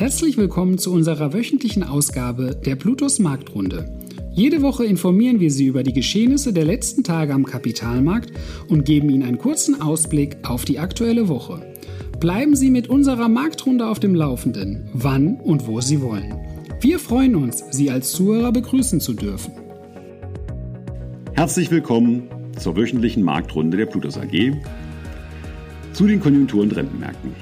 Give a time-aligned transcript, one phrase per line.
[0.00, 3.84] Herzlich willkommen zu unserer wöchentlichen Ausgabe der Plutos Marktrunde.
[4.32, 8.32] Jede Woche informieren wir Sie über die Geschehnisse der letzten Tage am Kapitalmarkt
[8.70, 11.74] und geben Ihnen einen kurzen Ausblick auf die aktuelle Woche.
[12.18, 16.34] Bleiben Sie mit unserer Marktrunde auf dem Laufenden, wann und wo Sie wollen.
[16.80, 19.52] Wir freuen uns, Sie als Zuhörer begrüßen zu dürfen.
[21.34, 22.22] Herzlich willkommen
[22.58, 24.54] zur wöchentlichen Marktrunde der Plutos AG
[25.92, 27.34] zu den Konjunktur- und Rentenmärkten.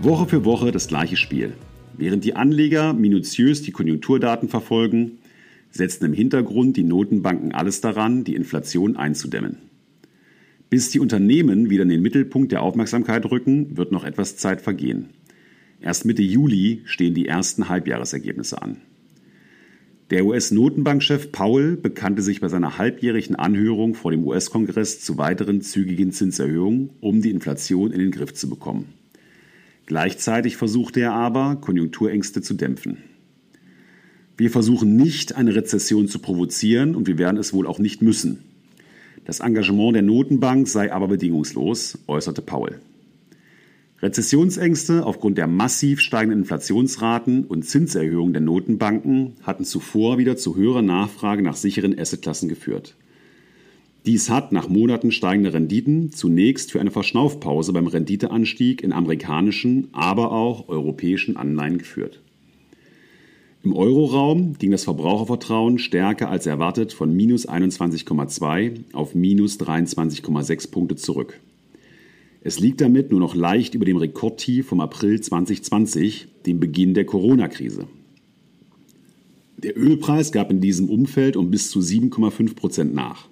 [0.00, 1.52] Woche für Woche das gleiche Spiel.
[1.96, 5.18] Während die Anleger minutiös die Konjunkturdaten verfolgen,
[5.70, 9.56] setzen im Hintergrund die Notenbanken alles daran, die Inflation einzudämmen.
[10.68, 15.10] Bis die Unternehmen wieder in den Mittelpunkt der Aufmerksamkeit rücken, wird noch etwas Zeit vergehen.
[15.80, 18.76] Erst Mitte Juli stehen die ersten Halbjahresergebnisse an.
[20.10, 26.10] Der US-Notenbankchef Powell bekannte sich bei seiner halbjährigen Anhörung vor dem US-Kongress zu weiteren zügigen
[26.10, 28.92] Zinserhöhungen, um die Inflation in den Griff zu bekommen.
[29.90, 32.98] Gleichzeitig versuchte er aber, Konjunkturängste zu dämpfen.
[34.36, 38.38] Wir versuchen nicht, eine Rezession zu provozieren und wir werden es wohl auch nicht müssen.
[39.24, 42.80] Das Engagement der Notenbank sei aber bedingungslos, äußerte Paul.
[44.00, 50.82] Rezessionsängste aufgrund der massiv steigenden Inflationsraten und Zinserhöhungen der Notenbanken hatten zuvor wieder zu höherer
[50.82, 52.94] Nachfrage nach sicheren Assetklassen geführt.
[54.06, 60.32] Dies hat nach Monaten steigender Renditen zunächst für eine Verschnaufpause beim Renditeanstieg in amerikanischen, aber
[60.32, 62.20] auch europäischen Anleihen geführt.
[63.62, 70.96] Im Euroraum ging das Verbrauchervertrauen stärker als erwartet von minus 21,2 auf minus 23,6 Punkte
[70.96, 71.38] zurück.
[72.42, 77.04] Es liegt damit nur noch leicht über dem Rekordtief vom April 2020, dem Beginn der
[77.04, 77.86] Corona-Krise.
[79.58, 83.29] Der Ölpreis gab in diesem Umfeld um bis zu 7,5 Prozent nach.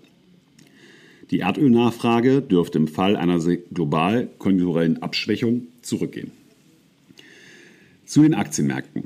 [1.30, 3.38] Die Erdölnachfrage dürfte im Fall einer
[3.72, 6.30] global konjunkturellen Abschwächung zurückgehen.
[8.06, 9.04] Zu den Aktienmärkten.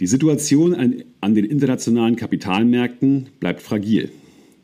[0.00, 4.10] Die Situation an den internationalen Kapitalmärkten bleibt fragil.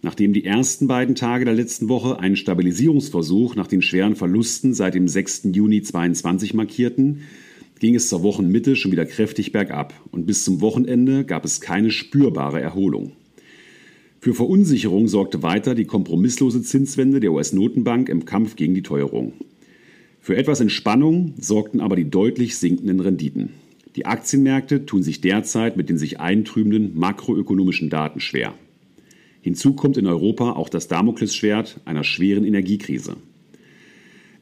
[0.03, 4.95] Nachdem die ersten beiden Tage der letzten Woche einen Stabilisierungsversuch nach den schweren Verlusten seit
[4.95, 5.49] dem 6.
[5.53, 7.23] Juni 2022 markierten,
[7.79, 11.91] ging es zur Wochenmitte schon wieder kräftig bergab und bis zum Wochenende gab es keine
[11.91, 13.13] spürbare Erholung.
[14.27, 19.35] Für Verunsicherung sorgte weiter die kompromisslose Zinswende der US-Notenbank im Kampf gegen die Teuerung.
[20.19, 23.51] Für etwas Entspannung sorgten aber die deutlich sinkenden Renditen.
[23.95, 28.55] Die Aktienmärkte tun sich derzeit mit den sich eintrübenden makroökonomischen Daten schwer.
[29.43, 33.15] Hinzu kommt in Europa auch das Damoklesschwert einer schweren Energiekrise.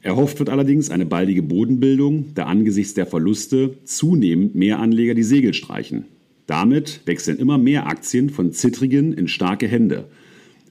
[0.01, 5.53] Erhofft wird allerdings eine baldige Bodenbildung, da angesichts der Verluste zunehmend mehr Anleger die Segel
[5.53, 6.05] streichen.
[6.47, 10.07] Damit wechseln immer mehr Aktien von zittrigen in starke Hände,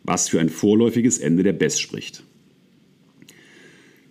[0.05, 2.23] was für ein vorläufiges Ende der BES spricht.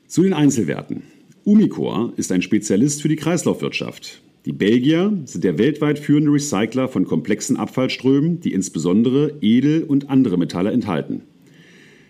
[0.07, 1.03] Zu den Einzelwerten.
[1.45, 4.21] Umicore ist ein Spezialist für die Kreislaufwirtschaft.
[4.45, 10.37] Die Belgier sind der weltweit führende Recycler von komplexen Abfallströmen, die insbesondere Edel- und andere
[10.37, 11.21] Metalle enthalten.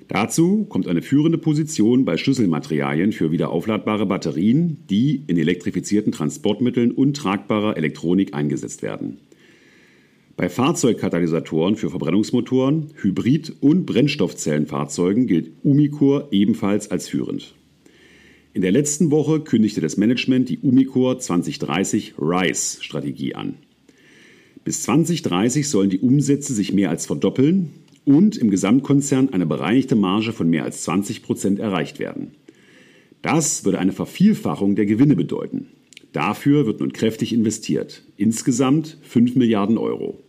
[0.08, 7.16] Dazu kommt eine führende Position bei Schlüsselmaterialien für wiederaufladbare Batterien, die in elektrifizierten Transportmitteln und
[7.16, 9.20] tragbarer Elektronik eingesetzt werden.
[10.36, 17.54] Bei Fahrzeugkatalysatoren für Verbrennungsmotoren, Hybrid- und Brennstoffzellenfahrzeugen gilt Umicore ebenfalls als führend.
[18.54, 23.56] In der letzten Woche kündigte das Management die Umicore 2030 RISE-Strategie an.
[24.64, 27.70] Bis 2030 sollen die Umsätze sich mehr als verdoppeln
[28.06, 32.32] und im Gesamtkonzern eine bereinigte Marge von mehr als 20 Prozent erreicht werden.
[33.22, 35.68] Das würde eine Vervielfachung der Gewinne bedeuten.
[36.12, 38.04] Dafür wird nun kräftig investiert.
[38.18, 40.23] Insgesamt 5 Milliarden Euro.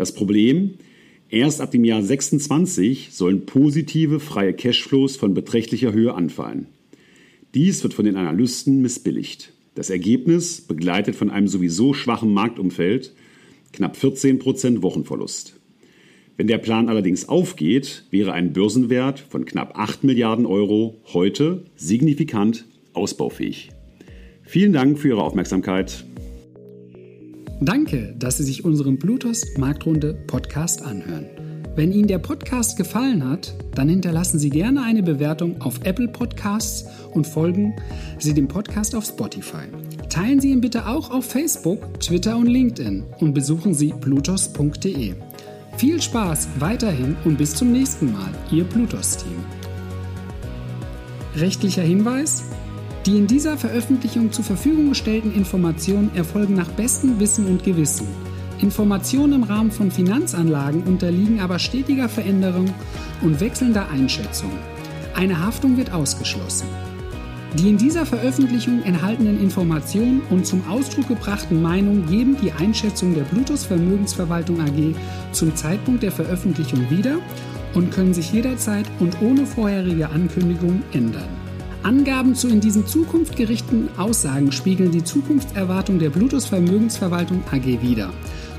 [0.00, 0.76] Das Problem,
[1.28, 6.68] erst ab dem Jahr 26 sollen positive freie Cashflows von beträchtlicher Höhe anfallen.
[7.52, 9.52] Dies wird von den Analysten missbilligt.
[9.74, 13.12] Das Ergebnis, begleitet von einem sowieso schwachen Marktumfeld,
[13.74, 15.60] knapp 14% Wochenverlust.
[16.38, 22.64] Wenn der Plan allerdings aufgeht, wäre ein Börsenwert von knapp 8 Milliarden Euro heute signifikant
[22.94, 23.68] ausbaufähig.
[24.44, 26.06] Vielen Dank für Ihre Aufmerksamkeit.
[27.62, 31.26] Danke, dass Sie sich unseren Bluetooth Marktrunde Podcast anhören.
[31.76, 36.86] Wenn Ihnen der Podcast gefallen hat, dann hinterlassen Sie gerne eine Bewertung auf Apple Podcasts
[37.12, 37.76] und folgen
[38.18, 39.66] Sie dem Podcast auf Spotify.
[40.08, 45.14] Teilen Sie ihn bitte auch auf Facebook, Twitter und LinkedIn und besuchen Sie blutos.de.
[45.76, 49.44] Viel Spaß weiterhin und bis zum nächsten Mal, Ihr Blutos-Team.
[51.36, 52.42] Rechtlicher Hinweis?
[53.06, 58.06] Die in dieser Veröffentlichung zur Verfügung gestellten Informationen erfolgen nach bestem Wissen und Gewissen.
[58.60, 62.66] Informationen im Rahmen von Finanzanlagen unterliegen aber stetiger Veränderung
[63.22, 64.50] und wechselnder Einschätzung.
[65.14, 66.66] Eine Haftung wird ausgeschlossen.
[67.58, 73.24] Die in dieser Veröffentlichung enthaltenen Informationen und zum Ausdruck gebrachten Meinungen geben die Einschätzung der
[73.24, 74.94] Bluetooth Vermögensverwaltung AG
[75.32, 77.16] zum Zeitpunkt der Veröffentlichung wieder
[77.74, 81.39] und können sich jederzeit und ohne vorherige Ankündigung ändern.
[81.82, 88.12] Angaben zu in diesen Zukunft gerichteten Aussagen spiegeln die Zukunftserwartung der Bluetooth Vermögensverwaltung AG wider,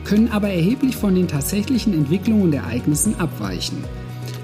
[0.05, 3.83] können aber erheblich von den tatsächlichen Entwicklungen und Ereignissen abweichen.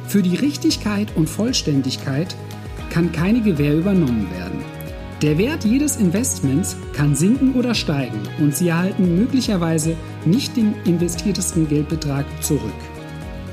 [0.08, 2.36] Für die Richtigkeit und Vollständigkeit
[2.92, 4.60] kann keine Gewähr übernommen werden.
[5.24, 9.96] Der Wert jedes Investments kann sinken oder steigen und Sie erhalten möglicherweise
[10.26, 12.62] nicht den investiertesten Geldbetrag zurück.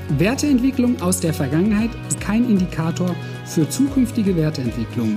[0.09, 3.15] Werteentwicklung aus der Vergangenheit ist kein Indikator
[3.45, 5.15] für zukünftige Werteentwicklung.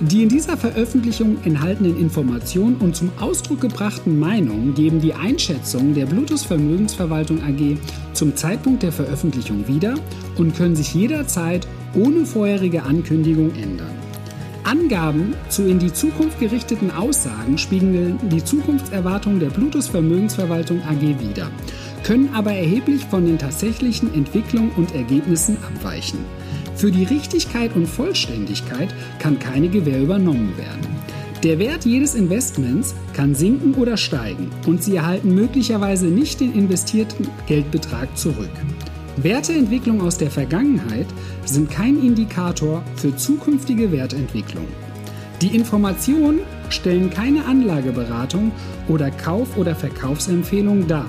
[0.00, 6.06] Die in dieser Veröffentlichung enthaltenen Informationen und zum Ausdruck gebrachten Meinungen geben die Einschätzung der
[6.06, 7.78] Bluetooth Vermögensverwaltung AG
[8.12, 9.94] zum Zeitpunkt der Veröffentlichung wieder
[10.36, 13.92] und können sich jederzeit ohne vorherige Ankündigung ändern.
[14.64, 21.50] Angaben zu in die Zukunft gerichteten Aussagen spiegeln die Zukunftserwartungen der Bluetooth Vermögensverwaltung AG wider,
[22.02, 26.18] können aber erheblich von den tatsächlichen Entwicklungen und Ergebnissen abweichen.
[26.74, 30.88] Für die Richtigkeit und Vollständigkeit kann keine Gewähr übernommen werden.
[31.42, 37.26] Der Wert jedes Investments kann sinken oder steigen und Sie erhalten möglicherweise nicht den investierten
[37.46, 38.50] Geldbetrag zurück.
[39.16, 41.06] Werteentwicklung aus der Vergangenheit
[41.44, 44.66] sind kein Indikator für zukünftige Wertentwicklung.
[45.42, 46.40] Die Informationen
[46.70, 48.52] stellen keine Anlageberatung
[48.88, 51.06] oder Kauf- oder Verkaufsempfehlung dar,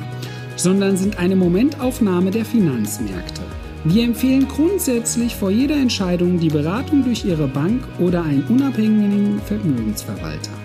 [0.55, 3.41] sondern sind eine Momentaufnahme der Finanzmärkte.
[3.85, 10.62] Wir empfehlen grundsätzlich vor jeder Entscheidung die Beratung durch Ihre Bank oder einen unabhängigen Vermögensverwalter.